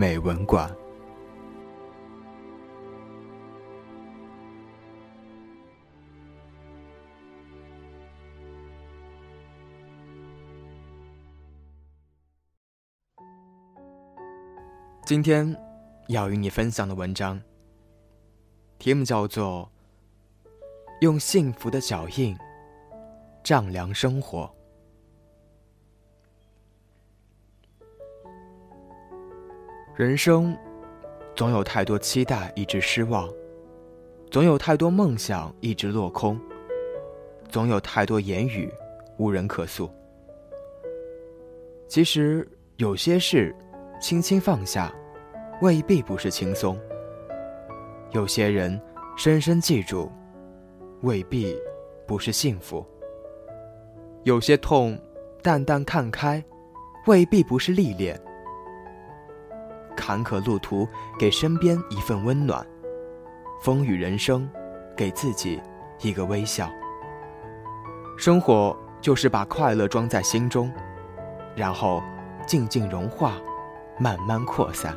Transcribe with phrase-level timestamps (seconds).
[0.00, 0.66] 美文馆》。
[15.04, 15.54] 今天
[16.08, 17.38] 要与你分享的文章，
[18.78, 19.70] 题目叫做
[21.02, 22.34] 《用幸福的脚印
[23.44, 24.44] 丈量生活》。
[30.00, 30.56] 人生
[31.36, 33.28] 总有太多期待一直失望，
[34.30, 36.40] 总有太多梦想一直落空，
[37.50, 38.72] 总有太多言语
[39.18, 39.90] 无人可诉。
[41.86, 43.54] 其实有些事，
[44.00, 44.90] 轻轻放下。
[45.60, 46.80] 未必不是轻松。
[48.12, 48.80] 有些人
[49.18, 50.10] 深深记住，
[51.02, 51.54] 未必
[52.06, 52.82] 不是幸福。
[54.22, 54.98] 有些痛
[55.42, 56.42] 淡淡看开，
[57.06, 58.18] 未必不是历练。
[59.96, 60.88] 坎坷路途
[61.18, 62.66] 给身边一份温暖，
[63.62, 64.48] 风雨人生
[64.96, 65.60] 给自己
[66.00, 66.70] 一个微笑。
[68.16, 70.70] 生活就是把快乐装在心中，
[71.56, 72.02] 然后
[72.46, 73.34] 静静融化，
[73.98, 74.96] 慢慢扩散。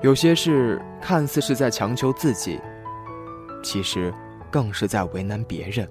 [0.00, 2.60] 有些事看似是在强求自己，
[3.64, 4.14] 其实
[4.48, 5.88] 更是在为难别人。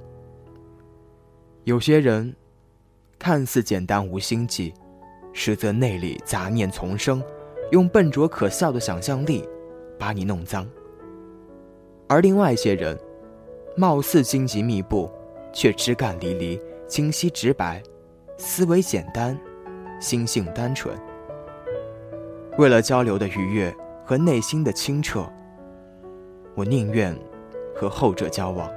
[1.65, 2.33] 有些人
[3.19, 4.73] 看似简单无心计，
[5.39, 7.23] 实则内里杂念丛生，
[7.69, 9.47] 用笨拙可笑的想象力
[9.99, 10.67] 把你弄脏。
[12.07, 12.97] 而另外一些人，
[13.75, 15.07] 貌似荆棘密布，
[15.53, 17.83] 却枝干离离，清晰直白，
[18.37, 19.39] 思维简单，
[20.01, 20.97] 心性单纯。
[22.57, 23.71] 为了交流的愉悦。
[24.07, 25.29] 和内心的清澈，
[26.55, 27.13] 我宁愿
[27.75, 28.71] 和后者交往。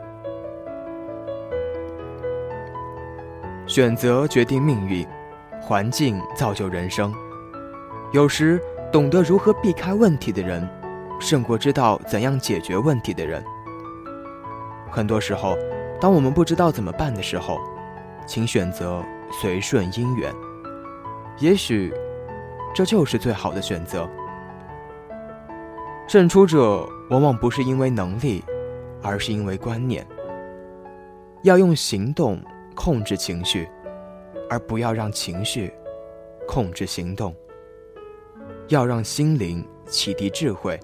[3.64, 5.06] 选择决定命运，
[5.60, 7.12] 环境造就人生。
[8.12, 8.60] 有时，
[8.90, 10.68] 懂得如何避开问题的人，
[11.20, 13.44] 胜过知道怎样解决问题的人。
[14.90, 15.56] 很多时候，
[16.00, 17.60] 当我们不知道怎么办的时候，
[18.26, 19.04] 请选择
[19.40, 20.34] 随顺因缘。
[21.38, 21.94] 也许，
[22.74, 24.08] 这就是最好的选择。
[26.08, 28.42] 胜出者往往不是因为能力，
[29.00, 30.04] 而是因为观念。
[31.42, 32.42] 要用行动
[32.74, 33.68] 控制情绪，
[34.50, 35.72] 而不要让情绪
[36.46, 37.34] 控制行动。
[38.68, 40.78] 要让心灵启迪智慧，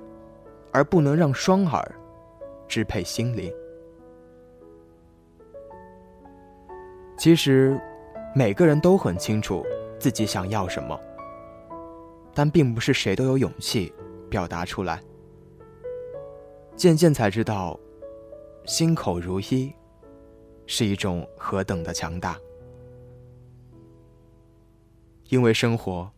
[0.73, 1.95] 而不能让双耳
[2.67, 3.53] 支配心灵。
[7.17, 7.81] 其实，
[8.35, 9.65] 每个人都很清楚
[9.99, 10.99] 自己想要什么，
[12.35, 13.93] 但并不是谁都有勇气
[14.29, 15.01] 表达出来。
[16.75, 17.79] 渐渐才知道，
[18.65, 19.73] 心口如一，
[20.67, 22.37] 是一种何等的强大。
[25.29, 26.11] 因为生活，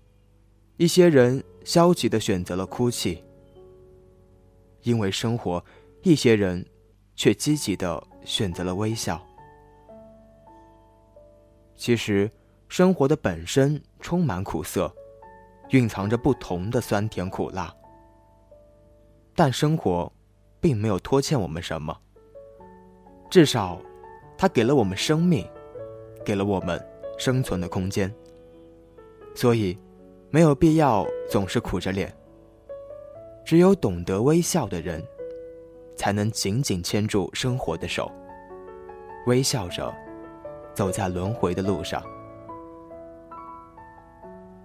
[0.76, 3.22] 一些人消极的选择了哭泣；
[4.82, 5.64] 因为生活，
[6.02, 6.64] 一些人
[7.14, 9.20] 却积极的选择了微笑。
[11.76, 12.30] 其实，
[12.68, 14.92] 生活的本身充满苦涩，
[15.70, 17.74] 蕴藏着不同的酸甜苦辣。
[19.34, 20.12] 但生活。
[20.60, 21.96] 并没有拖欠我们什么，
[23.30, 23.80] 至少，
[24.36, 25.48] 它给了我们生命，
[26.24, 26.84] 给了我们
[27.16, 28.12] 生存的空间。
[29.34, 29.78] 所以，
[30.30, 32.12] 没有必要总是苦着脸。
[33.44, 35.02] 只有懂得微笑的人，
[35.96, 38.10] 才能紧紧牵住生活的手，
[39.26, 39.94] 微笑着
[40.74, 42.02] 走在轮回的路上。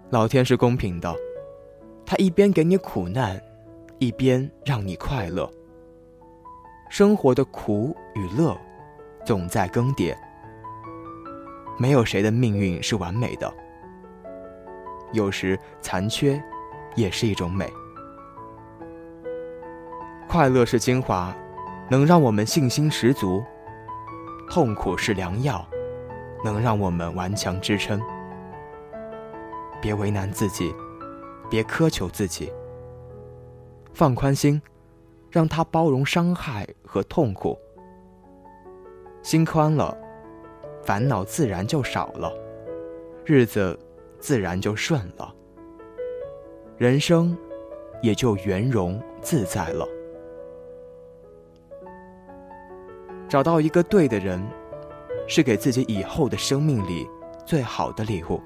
[0.09, 1.15] 老天是公平的，
[2.05, 3.41] 他一边给你苦难，
[3.99, 5.49] 一边让你快乐。
[6.89, 8.55] 生活的苦与乐，
[9.25, 10.15] 总在更迭。
[11.79, 13.51] 没有谁的命运是完美的，
[15.13, 16.43] 有时残缺，
[16.95, 17.71] 也是一种美。
[20.27, 21.33] 快乐是精华，
[21.89, 23.41] 能让我们信心十足；
[24.49, 25.65] 痛苦是良药，
[26.43, 28.01] 能让我们顽强支撑。
[29.81, 30.75] 别为难自己，
[31.49, 32.51] 别苛求自己，
[33.93, 34.61] 放宽心。
[35.31, 37.57] 让他包容伤害和痛苦，
[39.23, 39.97] 心宽了，
[40.83, 42.31] 烦恼自然就少了，
[43.25, 43.75] 日子
[44.23, 45.35] 自然就顺了，
[46.77, 47.37] 人生
[48.01, 49.85] 也就圆融自在了。
[53.27, 54.41] 找到一个对的人，
[55.27, 57.05] 是给自己以后的生命里
[57.45, 58.41] 最好的礼物。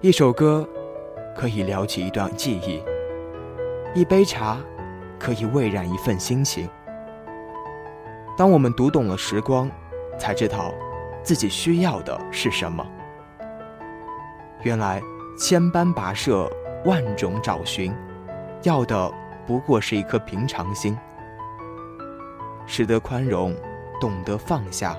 [0.00, 0.68] 一首歌
[1.36, 2.82] 可以撩起一段记忆，
[3.94, 4.58] 一杯茶
[5.16, 6.68] 可以蔚染一份心情。
[8.36, 9.70] 当我们读懂了时光，
[10.18, 10.74] 才知道
[11.22, 12.84] 自己需要的是什么。
[14.62, 15.02] 原来
[15.38, 16.50] 千般跋涉，
[16.84, 17.94] 万种找寻，
[18.62, 19.10] 要的
[19.46, 20.96] 不过是一颗平常心。
[22.66, 23.54] 识得宽容，
[24.00, 24.96] 懂得放下，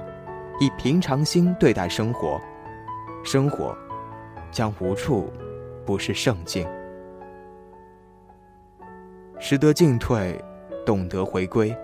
[0.59, 2.39] 以平常心对待生活，
[3.23, 3.77] 生活
[4.49, 5.31] 将无处
[5.85, 6.67] 不是圣境。
[9.39, 10.41] 识得进退，
[10.85, 11.75] 懂得回归。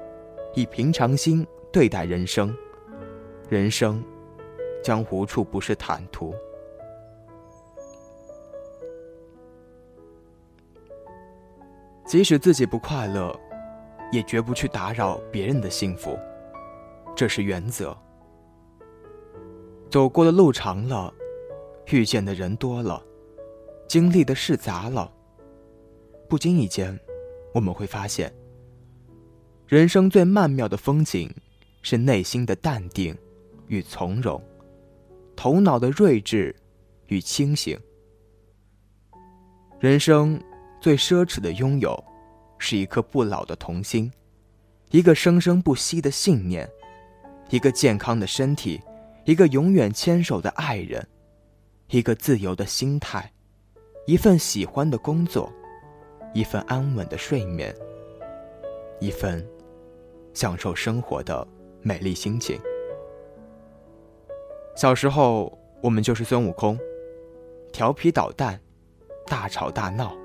[0.54, 2.56] 以平常心对待人生，
[3.50, 4.01] 人生
[4.81, 6.33] 将无处不是坦途。
[12.06, 13.38] 即使自己不快乐，
[14.12, 16.18] 也绝不去打扰别人的幸福，
[17.16, 17.98] 这是原则。
[19.90, 21.13] 走过的路长了，
[21.88, 23.02] 遇见的人多了，
[23.88, 25.12] 经历的事杂了，
[26.30, 26.98] 不经意间，
[27.54, 28.31] 我们会发现。
[29.68, 31.34] 人生最曼妙的风景，
[31.81, 33.18] 是内心的淡定
[33.68, 34.40] 与从容，
[35.36, 36.56] 头脑的睿智
[37.08, 37.80] 与清醒。
[39.80, 40.40] 人生
[40.86, 41.98] 最奢侈的拥有，
[42.60, 44.12] 是一颗不老的童心，
[44.92, 46.70] 一个生生不息的信念，
[47.50, 48.80] 一个健康的身体，
[49.24, 51.04] 一个永远牵手的爱人，
[51.90, 53.34] 一个自由的心态，
[54.06, 55.52] 一份喜欢的工作，
[56.36, 57.76] 一份安稳的睡眠，
[59.00, 59.44] 一份。
[60.36, 61.48] 享受生活的
[61.82, 62.62] 美丽心情。
[64.76, 66.78] 小时候，我们就是孙悟空，
[67.74, 68.62] 调皮捣蛋，
[69.26, 70.16] 大吵大闹；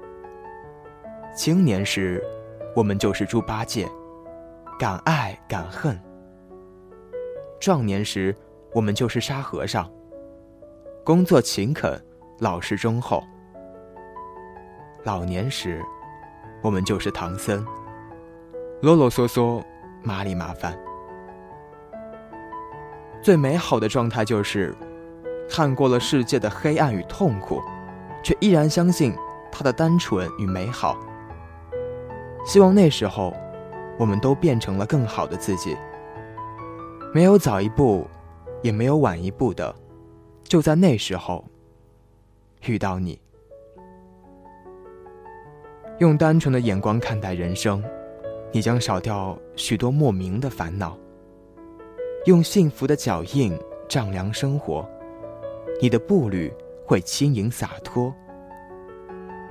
[1.41, 2.23] 青年时，
[2.77, 3.89] 我们就是猪八戒，
[4.79, 5.97] 敢爱敢恨；
[7.59, 8.37] 壮年时，
[8.75, 9.91] 我们就是沙和尚，
[11.03, 11.99] 工作勤恳，
[12.41, 13.23] 老实忠厚；
[15.03, 15.83] 老年时，
[16.61, 17.65] 我们就是唐僧，
[18.83, 19.65] 啰啰嗦嗦。
[20.03, 20.79] 麻里麻烦。
[23.23, 24.77] 最美好的状态就是，
[25.49, 27.63] 看过了世界的黑暗与痛苦，
[28.23, 29.15] 却依然相信
[29.51, 30.99] 它的单纯与美好。
[32.45, 33.33] 希望那时候，
[33.99, 35.77] 我们都变成了更好的自己。
[37.13, 38.07] 没有早一步，
[38.63, 39.75] 也没有晚一步的，
[40.43, 41.45] 就在那时候
[42.67, 43.21] 遇到你。
[45.99, 47.83] 用单纯的眼光看待人生。
[48.53, 50.99] 你将少掉许多莫名的烦恼，
[52.25, 53.57] 用幸福的脚印
[53.89, 54.85] 丈量生活，
[55.81, 56.53] 你的步履
[56.85, 58.13] 会轻盈洒脱。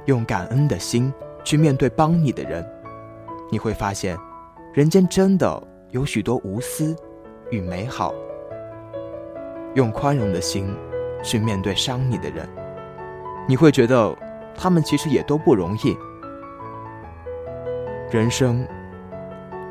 [0.03, 1.13] 用感恩的心
[1.45, 2.61] 去面对帮你的人，
[3.49, 4.17] 你会发现，
[4.73, 5.61] 人间真的
[5.91, 6.95] 有许多无私
[7.49, 8.13] 与美好。
[9.75, 10.75] 用宽容的心
[11.23, 12.47] 去面对伤你的人，
[13.47, 14.15] 你会觉得
[14.55, 15.97] 他们其实也都不容易。
[18.11, 18.67] 人生。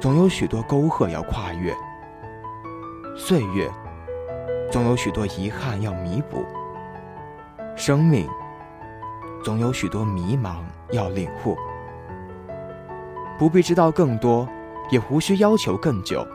[0.00, 1.75] 总有许多沟壑要跨越，
[3.16, 3.68] 岁月
[4.70, 6.44] 总有许多遗憾要弥补，
[7.75, 8.28] 生命
[9.42, 10.58] 总有许多迷茫
[10.92, 11.56] 要领悟。
[13.38, 14.49] 不必知道更多，
[14.90, 16.26] 也无需要求更久。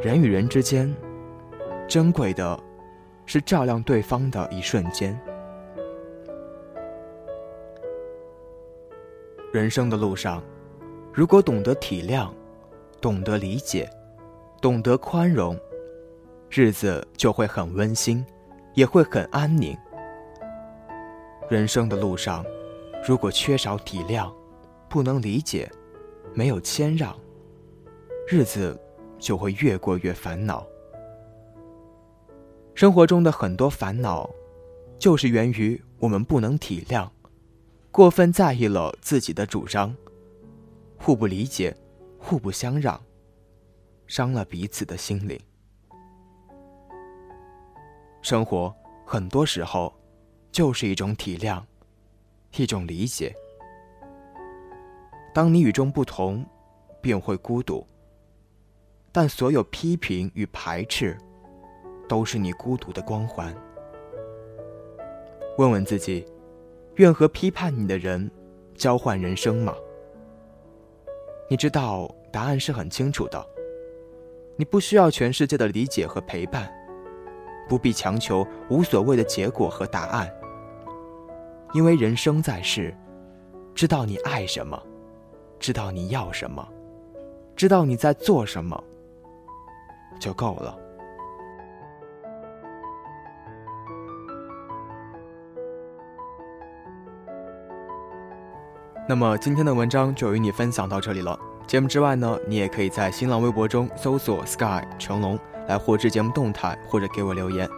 [0.00, 0.94] 人与人之间，
[1.88, 2.58] 珍贵的
[3.26, 5.18] 是照亮对方的一瞬间。
[9.52, 10.42] 人生的路上。
[11.14, 12.30] 如果懂得体谅，
[12.98, 13.86] 懂得理解，
[14.62, 15.54] 懂得宽容，
[16.48, 18.24] 日子就会很温馨，
[18.72, 19.76] 也会很安宁。
[21.50, 22.42] 人生的路上，
[23.06, 24.32] 如果缺少体谅，
[24.92, 25.72] 不能理解，
[26.34, 27.18] 没有谦让，
[28.28, 28.78] 日子
[29.18, 30.66] 就会越过越烦恼。
[32.74, 34.28] 生活中的很多烦恼，
[34.98, 37.08] 就是源于我们不能体谅，
[37.90, 39.96] 过分在意了自己的主张。
[40.98, 41.74] 互不理解，
[42.18, 43.02] 互不相让，
[44.06, 45.40] 伤了彼此的心灵。
[48.20, 48.70] 生活
[49.06, 49.90] 很多时候
[50.50, 51.62] 就是一种体谅，
[52.56, 53.34] 一种理解。
[55.34, 56.44] 当你与众不同，
[57.00, 57.86] 便会孤独。
[59.10, 61.16] 但所有批评与排斥，
[62.08, 63.54] 都是你孤独的光环。
[65.58, 66.26] 问问自己，
[66.96, 68.30] 愿和批判你的人
[68.74, 69.74] 交换人生吗？
[71.48, 73.46] 你知道答案是很清楚的，
[74.56, 76.72] 你不需要全世界的理解和陪伴，
[77.68, 80.30] 不必强求无所谓的结果和答案。
[81.74, 82.94] 因为人生在世，
[83.74, 84.82] 知道你爱什么，
[85.62, 86.66] 知道你要什么，
[87.54, 88.82] 知道你在做什么，
[90.18, 90.76] 就够了。
[99.08, 101.38] 那么今天的文章就与你分享到这里了。
[101.64, 105.38] 节目之外呢，你也可以在新浪微博中搜索 “sky 成龙”
[105.68, 107.70] 来获知节目动态或者给我留言。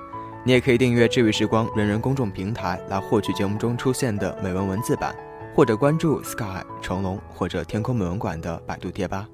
[0.43, 5.15] 你也可以订阅“治愈时光”人人公众平台来获取节目中出现的美文文字版，
[5.55, 9.29] 或者关注 “sky 成龙”或者“天空美文馆”的百度贴吧。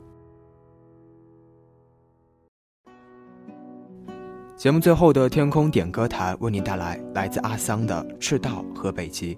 [4.56, 9.34] 节目最后的天空点歌台为您带来来自阿桑的《赤道和北极》。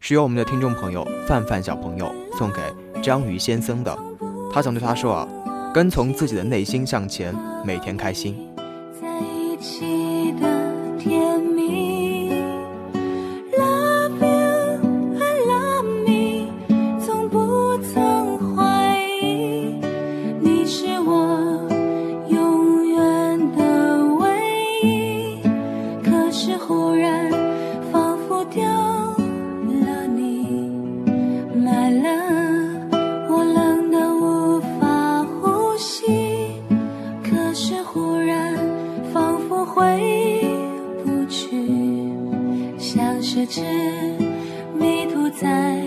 [0.00, 2.60] 是由我们的听众朋友范范小朋友送给
[3.02, 3.96] 章鱼先生的，
[4.52, 5.28] 他想对他说啊，
[5.72, 7.32] 跟从自己的内心向前，
[7.64, 8.34] 每天开心。
[9.00, 10.01] 在一起
[43.34, 43.62] 是只
[44.78, 45.80] 迷途在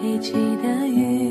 [0.00, 1.25] 北极的鱼。